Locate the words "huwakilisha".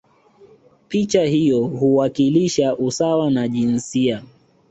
1.65-2.77